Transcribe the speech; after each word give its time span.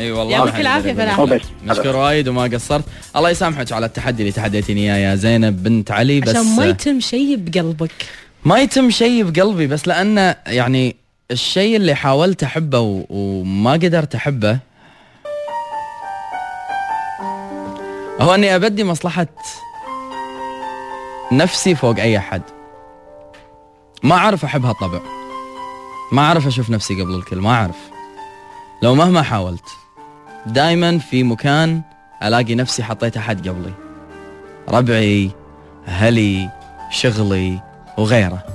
إي 0.00 0.12
والله 0.12 0.32
يعطيك 0.32 0.54
يقدر 0.54 0.94
فلاح. 0.94 1.40
مشكور 1.64 1.96
وايد 1.96 2.28
وما 2.28 2.42
قصرت. 2.42 2.84
الله 3.16 3.30
يسامحك 3.30 3.72
على 3.72 3.86
التحدي 3.86 4.22
اللي 4.22 4.32
تحديتيني 4.32 4.94
إياه 4.94 5.10
يا 5.10 5.14
زينب 5.14 5.62
بنت 5.62 5.90
علي 5.90 6.20
بس 6.20 6.28
عشان 6.28 6.56
ما 6.56 6.66
يتم 6.66 7.00
شيء 7.00 7.36
بقلبك. 7.36 7.90
ما 8.44 8.58
يتم 8.58 8.90
شيء 8.90 9.24
بقلبي 9.30 9.66
بس 9.66 9.88
لأنه 9.88 10.36
يعني 10.46 10.96
الشيء 11.30 11.76
اللي 11.76 11.94
حاولت 11.94 12.42
أحبه 12.42 12.78
و- 12.80 13.04
وما 13.10 13.72
قدرت 13.72 14.14
أحبه 14.14 14.58
هو 18.20 18.34
أني 18.34 18.54
أبدي 18.56 18.84
مصلحة 18.84 19.26
نفسي 21.32 21.74
فوق 21.74 21.96
أي 21.98 22.18
أحد. 22.18 22.42
ما 24.02 24.14
أعرف 24.14 24.44
أحب 24.44 24.64
هالطبع 24.64 25.00
ما 26.12 26.22
أعرف 26.22 26.46
أشوف 26.46 26.70
نفسي 26.70 27.02
قبل 27.02 27.14
الكل 27.14 27.36
ما 27.36 27.50
أعرف. 27.50 27.76
لو 28.82 28.94
مهما 28.94 29.22
حاولت. 29.22 29.64
دائما 30.46 30.98
في 30.98 31.22
مكان 31.22 31.82
ألاقي 32.22 32.54
نفسي 32.54 32.82
حطيت 32.82 33.16
أحد 33.16 33.48
قبلي. 33.48 33.72
ربعي 34.68 35.30
أهلي 35.88 36.50
شغلي 36.90 37.60
وغيره. 37.98 38.46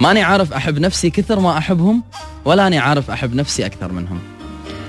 ماني 0.00 0.22
عارف 0.22 0.52
أحب 0.52 0.78
نفسي 0.78 1.10
كثر 1.10 1.40
ما 1.40 1.58
أحبهم 1.58 2.02
ولا 2.44 2.66
أني 2.66 2.78
عارف 2.78 3.10
أحب 3.10 3.34
نفسي 3.34 3.66
أكثر 3.66 3.92
منهم. 3.92 4.37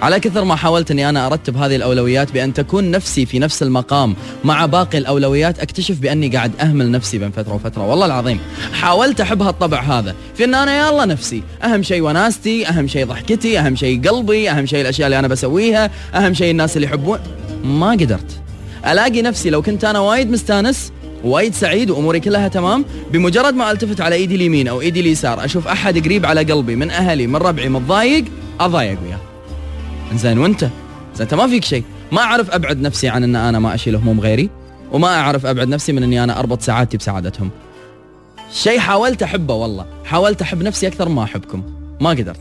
على 0.02 0.20
كثر 0.20 0.44
ما 0.44 0.56
حاولت 0.56 0.92
أني 0.92 1.10
أنا 1.10 1.26
أرتب 1.26 1.58
هذه 1.58 1.76
الأولويات 1.76 2.32
بأن 2.32 2.54
تكون 2.54 2.92
نفسي 2.92 3.26
في 3.26 3.40
نفس 3.40 3.64
المقام 3.64 4.16
مع 4.44 4.66
باقي 4.66 4.98
الأولويات 4.98 5.60
أكتشف 5.60 6.00
بأني 6.00 6.28
قاعد 6.28 6.52
أهمل 6.62 6.92
نفسي 6.92 7.18
بين 7.18 7.32
فترة 7.32 7.54
وفترة. 7.54 7.88
والله 7.88 8.06
العظيم 8.06 8.40
حاولت 8.74 9.22
أحب 9.22 9.42
هالطبع 9.42 9.80
هذا. 9.80 10.16
في 10.36 10.44
أن 10.44 10.56
أنا 10.56 10.90
يلا 10.90 11.06
نفسي 11.06 11.44
أهم 11.64 11.84
شيء 11.84 12.02
وناستي 12.02 12.68
أهم 12.68 12.88
شيء 12.88 13.06
ضحكتي 13.06 13.60
أهم 13.60 13.76
شيء 13.76 14.10
قلبي 14.10 14.50
أهم 14.50 14.66
شيء 14.66 14.82
الأشياء 14.82 15.08
اللي 15.08 15.20
أنا 15.20 15.28
بسويها 15.28 15.92
أهم 16.16 16.34
شيء 16.34 16.52
الناس 16.52 16.76
اللي 16.76 16.88
يحبون. 16.88 17.20
ما 17.64 17.92
قدرت. 17.92 18.42
ألاقي 18.88 19.22
نفسي 19.22 19.50
لو 19.50 19.62
كنت 19.62 19.86
أنا 19.86 20.00
وايد 20.00 20.32
مستانس 20.32 20.92
وايد 21.24 21.54
سعيد 21.54 21.90
وأموري 21.90 22.20
كلها 22.20 22.48
تمام 22.48 22.86
بمجرد 23.12 23.54
ما 23.54 23.72
ألتفت 23.72 24.02
على 24.02 24.16
إيدي 24.16 24.36
اليمين 24.36 24.68
أو 24.68 24.82
إيدي 24.82 25.00
اليسار 25.00 25.46
أشوف 25.46 25.68
أحد 25.68 26.06
قريب 26.06 26.26
على 26.26 26.44
قلبي 26.44 26.76
من 26.76 26.92
أهلي 26.92 27.28
من 27.28 27.36
ربعي 27.36 27.70
متضايق 27.70 28.26
أضايق 28.60 28.98
وياه. 29.04 29.29
زين 30.14 30.38
وأنت؟ 30.38 30.62
زين 30.64 30.72
أنت 31.22 31.34
ما 31.34 31.48
فيك 31.48 31.66
شيء. 31.66 31.84
ما 32.12 32.22
أعرف 32.22 32.52
أبعد 32.52 32.82
نفسي 32.82 33.10
عن 33.10 33.24
إن 33.24 33.36
أنا 33.36 33.60
ما 33.60 33.76
أشيل 33.76 33.96
هموم 33.96 34.20
غيري 34.20 34.50
وما 34.92 35.08
أعرف 35.08 35.46
أبعد 35.46 35.68
نفسي 35.68 35.92
من 35.92 36.04
إني 36.04 36.24
أنا 36.24 36.40
أربط 36.40 36.62
سعادتي 36.62 36.98
بسعادتهم. 36.98 37.50
شيء 38.54 38.80
حاولت 38.80 39.24
أحبه 39.24 39.54
والله. 39.54 39.86
حاولت 40.06 40.42
أحب 40.42 40.64
نفسي 40.64 40.88
أكثر 40.88 41.10
ما 41.10 41.24
أحبكم. 41.24 41.64
ما 42.02 42.10
قدرت. 42.10 42.40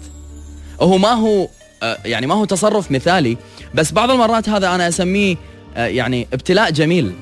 هو 0.81 0.99
ما 0.99 1.09
هو 1.13 1.49
آه، 1.83 1.99
يعني 2.05 2.27
ما 2.27 2.35
هو 2.35 2.45
تصرف 2.45 2.91
مثالي 2.93 3.37
بس 3.75 3.93
بعض 3.93 4.11
المرات 4.11 4.49
هذا 4.49 4.75
أنا 4.75 4.89
أسميه 4.89 5.37
آه، 5.77 5.87
يعني 5.87 6.29
ابتلاء 6.33 6.71
جميل. 6.71 7.13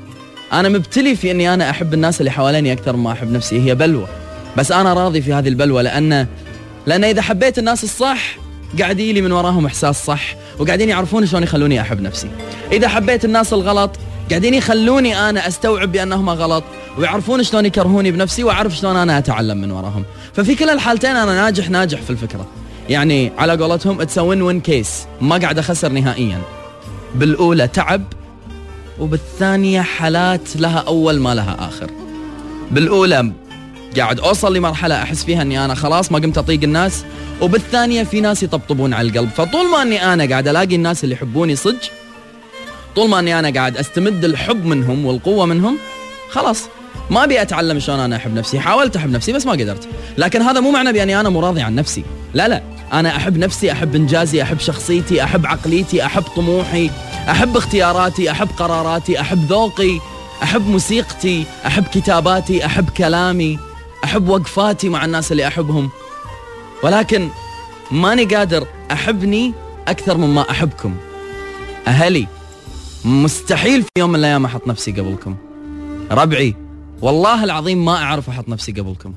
أنا 0.53 0.69
مبتلي 0.69 1.17
في 1.17 1.31
إني 1.31 1.55
أنا 1.55 1.71
أحب 1.71 1.95
الناس 1.95 2.21
اللي 2.21 2.31
حواليني 2.31 2.73
أكثر 2.73 2.97
ما 2.97 3.13
أحب 3.13 3.33
نفسي 3.33 3.61
هي 3.61 3.75
بلوى 3.75 4.09
بس 4.57 4.73
أنا 4.73 4.95
راضي 4.95 5.23
في 5.23 5.33
هذه 5.33 5.49
البلوى 5.49 5.83
لأن 5.83 6.27
لأن 6.87 7.05
إذا 7.05 7.23
حبيت 7.23 7.59
الناس 7.59 7.85
الصح 7.85 8.37
قاعد 8.81 9.01
يجي 9.01 9.13
لي 9.13 9.21
من 9.21 9.33
وراهم 9.33 9.67
إحساس 9.67 10.05
صح 10.05 10.37
وقاعدين 10.59 10.89
يعرفون 10.89 11.27
شلون 11.27 11.43
يخلوني 11.43 11.81
أحب 11.81 12.01
نفسي. 12.01 12.29
إذا 12.73 12.89
حبيت 12.89 13.25
الناس 13.25 13.53
الغلط 13.53 13.91
قاعدين 14.31 14.55
يخلوني 14.55 15.29
أنا 15.29 15.49
أستوعب 15.49 15.93
بانهم 15.93 16.31
غلط 16.31 16.65
ويعرفون 16.99 17.43
شلون 17.43 17.67
يكرهوني 17.67 18.11
بنفسي 18.11 18.45
وأعرف 18.45 18.77
شلون 18.77 18.97
أنا 18.97 19.19
أتعلم 19.19 19.59
من 19.59 19.71
وراهم. 19.71 20.05
ففي 20.35 20.55
كلا 20.55 20.73
الحالتين 20.73 21.17
أنا 21.17 21.35
ناجح 21.35 21.71
ناجح 21.71 22.01
في 22.01 22.11
الفكرة. 22.11 22.47
يعني 22.89 23.33
على 23.39 23.57
قولتهم 23.57 24.01
it's 24.01 24.19
win 24.19 24.43
win 24.43 24.61
case 24.61 25.07
ما 25.21 25.37
قاعد 25.37 25.59
أخسر 25.59 25.93
نهائيا. 25.93 26.41
بالأولى 27.15 27.69
تعب 27.69 28.03
وبالثانية 28.99 29.81
حالات 29.81 30.57
لها 30.57 30.79
أول 30.79 31.21
ما 31.21 31.35
لها 31.35 31.57
آخر. 31.69 31.91
بالأولى 32.71 33.33
قاعد 33.97 34.21
أوصل 34.21 34.57
لمرحلة 34.57 35.03
أحس 35.03 35.25
فيها 35.25 35.43
إني 35.43 35.65
أنا 35.65 35.75
خلاص 35.75 36.13
ما 36.13 36.19
قمت 36.19 36.39
أطيق 36.39 36.63
الناس 36.63 37.05
وبالثانية 37.41 38.03
في 38.03 38.21
ناس 38.21 38.43
يطبطبون 38.43 38.95
على 38.95 39.09
القلب. 39.09 39.31
فطول 39.37 39.71
ما 39.71 39.83
إني 39.83 40.13
أنا 40.13 40.29
قاعد 40.29 40.49
ألاقي 40.49 40.75
الناس 40.75 41.05
اللي 41.05 41.15
يحبوني 41.15 41.57
صدق 41.57 41.81
طول 42.97 43.09
ما 43.09 43.19
إني 43.19 43.39
أنا 43.39 43.51
قاعد 43.51 43.77
أستمد 43.77 44.25
الحب 44.25 44.65
منهم 44.65 45.07
والقوة 45.07 45.47
منهم 45.47 45.79
خلاص. 46.31 46.63
ما 47.11 47.25
أبي 47.25 47.43
أتعلم 47.43 47.81
شلون 47.81 48.01
أنا 48.01 48.17
أحب 48.17 48.35
نفسي. 48.35 48.61
حاولت 48.61 48.97
أحب 48.97 49.11
نفسي 49.11 49.33
بس 49.33 49.47
ما 49.47 49.53
قدرت. 49.53 49.89
لكن 50.19 50.43
هذا 50.43 50.61
مو 50.61 50.71
معنى 50.71 50.93
باني 50.93 51.21
أنا 51.21 51.29
مراضي 51.29 51.61
عن 51.61 51.75
نفسي. 51.75 52.05
لا 52.35 52.49
لا. 52.49 52.63
أنا 52.93 53.17
أحب 53.17 53.39
نفسي 53.39 53.73
أحب 53.73 53.95
إنجازي 53.95 54.43
أحب 54.43 54.61
شخصيتي 54.61 55.25
أحب 55.25 55.47
عقليتي 55.47 56.07
أحب 56.07 56.23
طموحي 56.23 56.91
أحب 57.31 57.57
اختياراتي 57.57 58.31
أحب 58.31 58.49
قراراتي 58.57 59.21
أحب 59.21 59.47
ذوقي 59.51 59.99
أحب 60.43 60.69
موسيقتي 60.69 61.45
أحب 61.67 61.85
كتاباتي 61.85 62.67
أحب 62.67 62.91
كلامي. 62.91 63.59
أحب 64.07 64.29
وقفاتي 64.29 64.89
مع 64.89 65.05
الناس 65.05 65.33
اللي 65.33 65.47
أحبهم. 65.47 65.91
ولكن 66.83 67.29
ماني 67.91 68.25
قادر 68.25 68.67
أحبني 68.93 69.53
أكثر 69.89 70.17
مما 70.17 70.51
أحبكم. 70.51 70.97
أهلي 71.89 72.27
مستحيل 73.05 73.83
في 73.83 73.89
يوم 73.99 74.11
من 74.11 74.19
الأيام 74.19 74.45
أحط 74.45 74.67
نفسي 74.67 74.93
قبلكم. 74.93 75.37
ربعي 76.11 76.55
والله 77.03 77.45
العظيم 77.45 77.85
ما 77.85 77.97
أعرف 77.97 78.29
أحط 78.29 78.49
نفسي 78.49 78.73
قبلكم. 78.73 79.15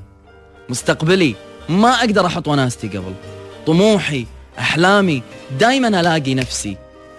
مستقبلي 0.68 1.34
ما 1.68 1.88
أقدر 1.88 2.26
أحط 2.26 2.48
وناستي 2.48 2.88
قبل. 2.88 3.14
طموحي 3.66 4.26
أحلامي 4.58 5.22
دائما 5.58 6.00
ألاقي 6.00 6.34
نفسي 6.34 6.76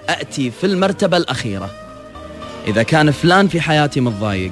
اتي 0.10 0.52
في 0.52 0.68
المرتبة 0.68 1.18
الأخيرة. 1.18 1.70
إذا 2.68 2.84
كان 2.84 3.12
فلان 3.12 3.48
في 3.48 3.62
حياتي 3.62 4.02
متضايق 4.02 4.52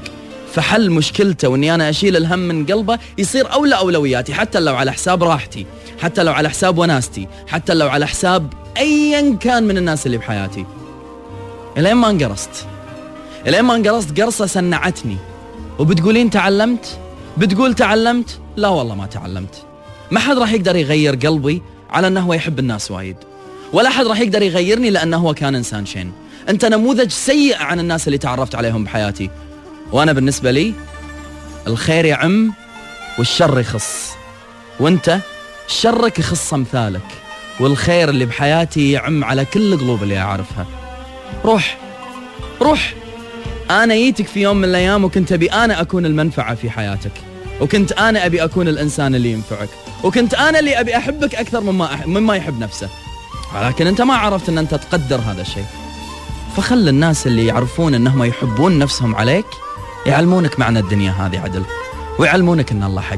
فحل 0.54 0.92
مشكلته 0.92 1.48
وإني 1.48 1.76
أنا 1.76 1.90
أشيل 1.90 2.18
الهم 2.18 2.40
من 2.40 2.66
قلبه 2.66 3.00
يصير 3.18 3.54
أولى 3.54 3.78
أولوياتي 3.78 4.34
حتى 4.34 4.60
لو 4.60 4.76
على 4.76 4.92
حساب 4.92 5.24
راحتي 5.24 5.66
حتى 6.02 6.24
لو 6.24 6.34
على 6.34 6.50
حساب 6.50 6.78
وناستي 6.78 7.28
حتى 7.48 7.74
لو 7.74 7.90
على 7.90 8.08
حساب 8.08 8.54
ايا 8.78 9.36
كان 9.36 9.64
من 9.64 9.78
الناس 9.78 10.06
اللي 10.06 10.18
بحياتي. 10.18 10.66
إلين 11.78 11.94
ما 11.94 12.09
انقرصت. 12.09 12.66
إلين 13.48 13.62
ما 13.62 13.76
انقرصت 13.76 14.22
قرصة 14.22 14.46
سنعتني 14.46 15.18
وبتقولين 15.80 16.30
تعلمت؟ 16.30 17.00
بتقول 17.38 17.74
تعلمت؟ 17.74 18.40
لا 18.56 18.68
والله 18.68 18.96
ما 18.96 19.06
تعلمت. 19.06 19.56
ما 20.12 20.20
حد 20.20 20.38
راح 20.38 20.52
يقدر 20.54 20.76
يغير 20.76 21.16
قلبي 21.16 21.62
على 21.90 22.08
إنه 22.08 22.20
هو 22.20 22.34
يحب 22.34 22.59
الناس 22.59 22.92
وايد. 22.92 23.16
ولا 23.74 23.90
حد 23.90 24.06
راح 24.06 24.20
يقدر 24.20 24.42
يغيرني 24.42 24.90
لأنه 24.90 25.18
هو 25.18 25.34
كان 25.34 25.56
إنسان 25.56 25.86
شين. 25.86 26.12
أنت 26.50 26.66
نموذج 26.66 27.09
سيء 27.09 27.58
عن 27.58 27.80
الناس 27.80 28.08
اللي 28.08 28.18
تعرفت 28.18 28.56
عليهم 28.56 28.84
بحياتي. 28.84 29.30
وأنا 29.92 30.14
بالنسبة 30.14 30.52
لي 30.52 30.74
الخير 31.68 32.06
يعم 32.06 32.54
والشر 33.18 33.60
يخص. 33.60 34.10
وأنت 34.80 35.20
شرك 35.68 36.20
يخص 36.20 36.54
أمثالك 36.54 37.02
والخير 37.60 38.10
اللي 38.10 38.26
بحياتي 38.26 38.92
يعم 38.92 39.24
على 39.24 39.46
كل 39.46 39.74
القلوب 39.74 40.04
اللي 40.04 40.18
أعرفها. 40.20 40.66
روح 41.46 41.78
روح. 42.62 42.94
أنا 43.72 43.96
جيتك 43.96 44.28
في 44.28 44.42
يوم 44.42 44.58
من 44.58 44.64
الأيام 44.64 45.04
وكنت 45.04 45.32
أبي 45.32 45.52
أنا 45.52 45.82
أكون 45.82 46.06
المنفعة 46.06 46.56
في 46.56 46.70
حياتك. 46.70 47.12
وكنت 47.62 47.92
أنا 47.92 48.26
أبي 48.26 48.44
أكون 48.44 48.68
الإنسان 48.68 49.16
اللي 49.16 49.32
ينفعك. 49.32 49.70
وكنت 50.04 50.34
أنا 50.34 50.60
اللي 50.60 50.80
أبي 50.80 50.98
أحبك 50.98 51.36
أكثر 51.36 51.62
مما 51.62 51.94
أح... 51.94 52.08
مما 52.08 52.36
يحب 52.36 52.60
نفسه. 52.60 52.90
ولكن 53.56 53.88
أنت 53.88 54.02
ما 54.02 54.14
عرفت 54.14 54.50
أن 54.50 54.58
أنت 54.58 54.76
تقدر 54.76 55.20
هذا 55.20 55.42
الشيء. 55.42 55.66
فخل 56.58 56.90
الناس 56.90 57.28
اللي 57.28 57.46
يعرفون 57.46 57.94
أنهم 57.96 58.24
يحبون 58.24 58.80
نفسهم 58.80 59.16
عليك 59.16 59.46
يعلمونك 60.06 60.60
معنى 60.60 60.80
الدنيا 60.80 61.12
هذه 61.12 61.40
عدل. 61.40 61.64
ويعلمونك 62.20 62.72
إن 62.72 62.84
الله 62.84 63.02
حق. 63.02 63.18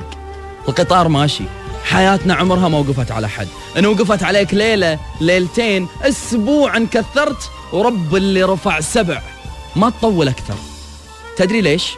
القطار 0.68 1.08
ماشي. 1.08 1.44
حياتنا 1.86 2.34
عمرها 2.34 2.68
ما 2.68 2.78
وقفت 2.78 3.12
على 3.12 3.30
حد. 3.30 3.48
إن 3.78 3.86
وقفت 3.86 4.24
عليك 4.24 4.54
ليلة 4.54 5.00
ليلتين 5.22 5.88
أسبوع 6.02 6.78
ان 6.78 6.88
كثرت 6.88 7.52
ورب 7.74 8.16
اللي 8.16 8.44
رفع 8.44 8.80
سبع. 8.80 9.22
ما 9.76 9.90
تطول 9.90 10.28
أكثر. 10.28 10.56
تدري 11.38 11.62
ليش؟ 11.62 11.94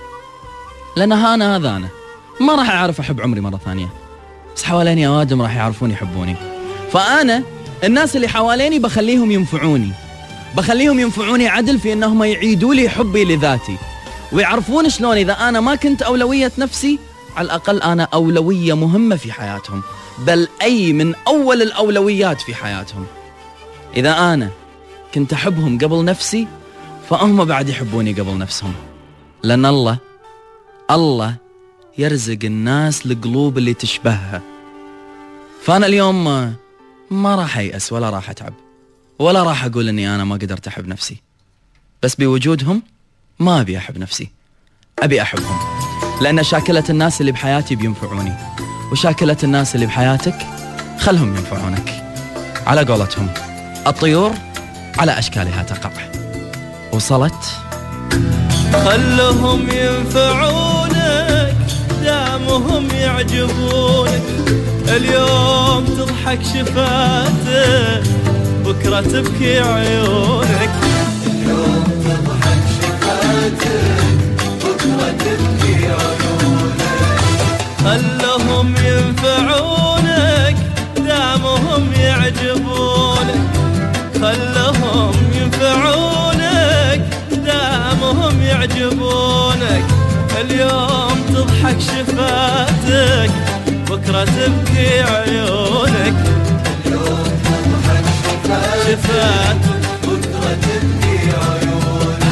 لأن 0.95 1.11
أنا 1.11 1.55
هذا 1.55 1.69
أنا. 1.69 1.87
ما 2.41 2.55
راح 2.55 2.69
أعرف 2.69 2.99
أحب 2.99 3.21
عمري 3.21 3.41
مرة 3.41 3.59
ثانية. 3.65 3.89
بس 4.55 4.63
حواليني 4.63 5.07
اوادم 5.07 5.41
راح 5.41 5.55
يعرفون 5.55 5.91
يحبوني. 5.91 6.35
فأنا 6.91 7.43
الناس 7.83 8.15
اللي 8.15 8.27
حواليني 8.27 8.79
بخليهم 8.79 9.31
ينفعوني. 9.31 9.91
بخليهم 10.57 10.99
ينفعوني 10.99 11.47
عدل 11.47 11.79
في 11.79 11.93
إنهم 11.93 12.23
يعيدوا 12.23 12.73
لي 12.73 12.89
حبي 12.89 13.25
لذاتي. 13.25 13.77
ويعرفون 14.33 14.89
شلون 14.89 15.17
إذا 15.17 15.33
أنا 15.33 15.59
ما 15.59 15.75
كنت 15.75 16.01
أولوية 16.01 16.51
نفسي 16.57 16.99
على 17.35 17.45
الأقل 17.45 17.81
أنا 17.81 18.07
أولوية 18.13 18.73
مهمة 18.73 19.15
في 19.15 19.31
حياتهم. 19.31 19.81
بل 20.19 20.47
أي 20.61 20.93
من 20.93 21.15
أول 21.27 21.61
الأولويات 21.61 22.41
في 22.41 22.55
حياتهم. 22.55 23.05
إذا 23.95 24.33
أنا 24.33 24.49
كنت 25.13 25.33
أحبهم 25.33 25.77
قبل 25.77 26.05
نفسي 26.05 26.47
فهم 27.09 27.45
بعد 27.45 27.69
يحبوني 27.69 28.13
قبل 28.13 28.37
نفسهم. 28.37 28.73
لأن 29.43 29.65
الله 29.65 29.97
الله 30.91 31.35
يرزق 31.97 32.39
الناس 32.43 33.05
القلوب 33.05 33.57
اللي 33.57 33.73
تشبهها. 33.73 34.41
فأنا 35.63 35.85
اليوم 35.85 36.23
ما, 37.11 37.35
راح 37.35 37.57
أيأس 37.57 37.93
ولا 37.93 38.09
راح 38.09 38.29
أتعب. 38.29 38.53
ولا 39.19 39.43
راح 39.43 39.65
أقول 39.65 39.89
أني 39.89 40.15
أنا 40.15 40.23
ما 40.23 40.35
قدرت 40.35 40.67
أحب 40.67 40.87
نفسي. 40.87 41.21
بس 42.03 42.15
بوجودهم 42.15 42.81
ما 43.39 43.61
أبي 43.61 43.77
أحب 43.77 43.97
نفسي. 43.97 44.29
أبي 44.99 45.21
أحبهم. 45.21 45.57
لأن 46.21 46.43
شاكلة 46.43 46.83
الناس 46.89 47.21
اللي 47.21 47.31
بحياتي 47.31 47.75
بينفعوني. 47.75 48.33
وشاكلة 48.91 49.37
الناس 49.43 49.75
اللي 49.75 49.85
بحياتك 49.85 50.35
خلهم 50.99 51.35
ينفعونك. 51.37 52.03
على 52.67 52.83
قولتهم. 52.83 53.29
الطيور 53.87 54.31
على 54.97 55.19
أشكالها 55.19 55.63
تقع. 55.63 55.91
وصلت. 56.91 57.45
خلهم 58.73 59.69
ينفعونك. 59.69 61.55
دامهم 62.03 62.87
يعجبونك. 62.91 64.23
اليوم 64.87 65.85
تضحك 65.85 66.39
شفاتك 66.43 68.03
بكرة 68.65 69.01
تبكي 69.01 69.59
عيونك. 69.59 70.82
تضحك 91.73 91.79
شفاتك 91.79 93.31
بكرة 93.89 94.23
تبكي 94.23 95.01
عيونك. 95.01 96.15
شفاتك 98.85 99.81
بكرة 100.03 100.57
تبكي 100.61 101.31
عيونك. 101.31 102.23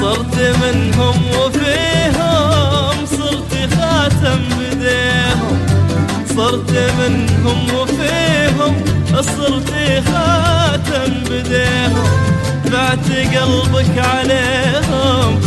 صرت 0.00 0.36
منهم 0.62 1.16
وفيهم 1.38 3.06
صرت 3.06 3.52
خاتم 3.80 4.40
بديهم. 4.58 5.58
صرت 6.36 6.72
منهم 6.98 7.74
وفيهم 7.74 8.74
صرت 9.20 9.72
خاتم 10.06 11.12
بديهم. 11.30 12.06
بعت 12.72 13.10
قلبك 13.10 13.98
عليهم 13.98 15.45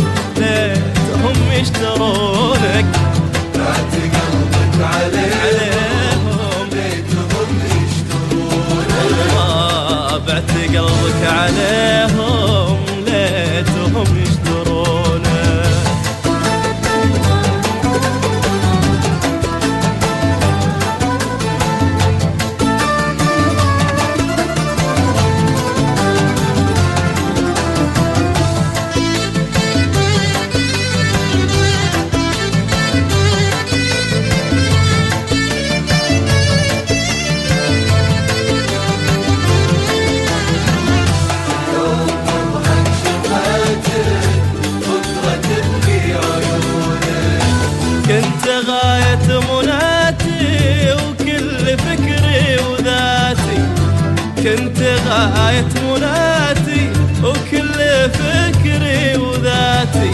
غاية 55.26 55.72
مناتي 55.84 56.92
وكل 57.22 57.78
فكري 58.18 59.16
وذاتي. 59.16 60.10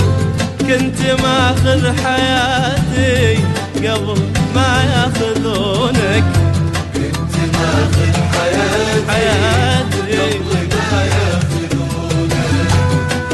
كنت 0.60 1.00
ماخذ 1.22 1.82
حياتي 2.04 3.38
قبل 3.76 4.20
ما 4.54 4.72
ياخذونك. 4.92 6.24
كنت 6.94 7.34
ماخذ 7.54 8.14
حياتي 8.32 9.10
حياتي 9.10 10.18
قبل 10.18 10.68
ما 10.92 11.00
ياخذونك. 11.04 12.40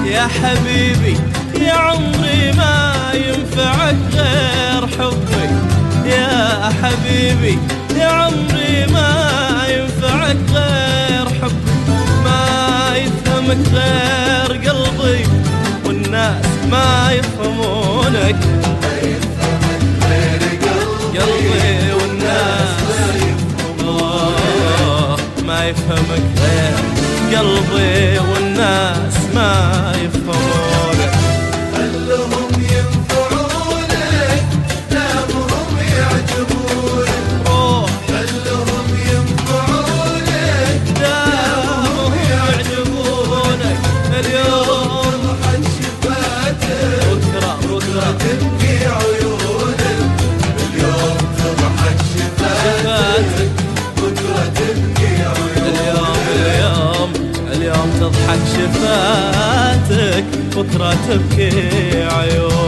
يا 0.06 0.26
حبيبي 0.26 1.16
يا 1.60 1.72
عمري 1.72 2.52
ما 2.52 2.74
ينفعك 3.14 3.96
غير 4.14 4.86
حبي. 4.86 5.48
يا 6.10 6.70
حبيبي 6.82 7.58
يا 7.96 8.06
عمري 8.06 8.86
ما 8.92 9.10
ينفعك 9.68 10.36
غير 10.54 10.81
يفهمك 13.52 13.68
غير 13.74 14.70
قلبي 14.70 15.26
والناس 15.86 16.46
ما 16.70 17.12
يفهمونك. 17.12 18.36
قلبي 21.14 21.92
والناس 21.92 22.70
ما 25.46 25.68
يفهمك 25.68 26.24
غير 26.42 26.76
قلبي 27.38 28.18
والناس 28.18 29.16
ما 29.34 29.52
يفهمونك. 30.04 30.71
تضحك 51.38 51.98
شفاتك 52.14 53.48
بكرة 54.08 54.44
تبكي 54.58 55.22
اليوم 57.52 57.90
تضحك 58.00 58.40
شفاتك 58.54 60.24
بكرة 60.56 60.96
تبكي 61.08 61.50
عيونك 62.04 62.61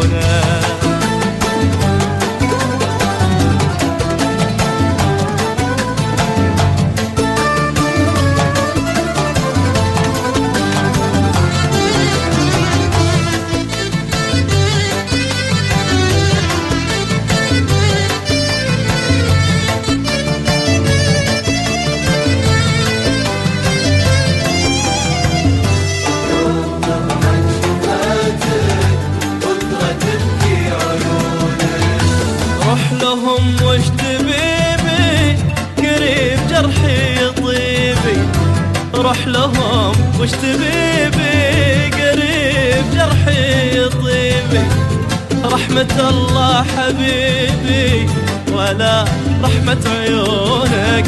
رحمة 45.74 46.08
الله 46.10 46.64
حبيبي 46.76 48.06
ولا 48.52 49.04
رحمة 49.42 49.84
عيونك. 49.86 51.06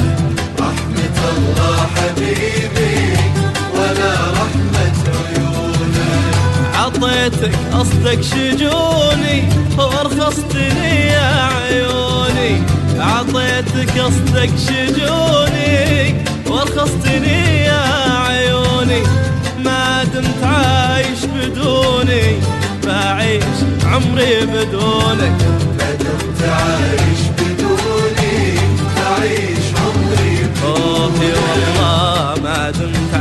رحمة 0.59 1.19
الله 1.37 1.77
حبيبي 1.97 3.19
ولا 3.75 4.13
رحمة 4.41 4.97
عيونك. 5.23 6.35
عطيتك 6.75 7.55
قصدك 7.73 8.21
شجوني 8.23 9.39
وأرخصتني 9.79 11.07
يا 11.07 11.49
عيوني. 11.57 12.63
عطيتك 12.99 13.99
قصدك 13.99 14.51
شجوني 14.67 16.15
وأرخصتني 16.47 17.65
يا 17.65 17.83
عيوني. 18.29 19.03
ما 19.65 20.05
دمت 20.05 20.43
عايش 20.45 21.25
بدوني. 21.25 22.56
عمري 23.97 24.47
بدونك. 24.47 25.39
ما 25.79 25.93
دمت 26.01 26.43
عايش 26.49 27.23
بدوني 27.39 28.59
بعيش 28.97 29.67
عمري 29.81 30.37
بدونك 30.45 31.21
والله 31.23 32.43
ما 32.43 32.71
دمت 32.71 33.15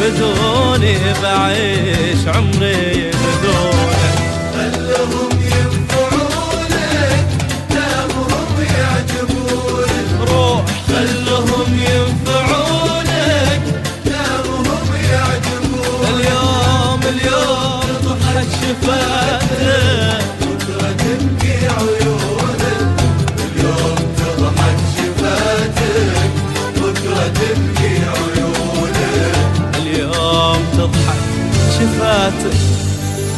بدوني 0.00 0.96
بعيش 1.22 2.22
عمري 2.26 3.10
بدونك. 3.22 4.14
خلهم 4.54 5.32
ينفعونك 5.54 7.28
دامهم 7.70 8.54
يعجبونك 8.78 10.08
روح. 10.30 10.64
خلهم 10.88 11.70
ينفعونك 11.74 13.62
دامهم 14.06 14.88
يعجبونك 15.12 16.08
اليوم 16.10 17.00
اليوم 17.12 17.88
ضحت 18.04 18.48
شفاتك 18.60 19.27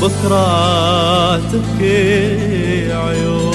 بكرة 0.02 1.37
تبكي 1.37 2.92
عيون. 2.92 3.50